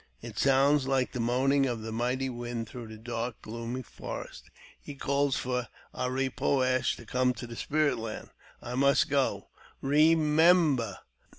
It 0.19 0.39
sounds 0.39 0.85
Hke 0.87 1.11
the 1.11 1.19
moaning 1.19 1.67
of 1.67 1.83
the 1.83 1.91
mighty 1.91 2.27
wind 2.27 2.67
through 2.67 2.87
the 2.87 2.97
dark, 2.97 3.39
gloomy 3.43 3.83
forest. 3.83 4.49
He 4.81 4.95
calls 4.95 5.37
for 5.37 5.67
A 5.93 6.09
ra 6.11 6.27
poo 6.35 6.63
ash 6.63 6.95
to 6.97 7.05
come 7.05 7.35
to 7.35 7.45
the 7.45 7.55
Spirit 7.55 7.99
Land. 7.99 8.31
I 8.63 8.73
must 8.73 9.11
go. 9.11 9.49
Ee— 9.85 10.15
mem— 10.15 10.75
ber 10.77 10.97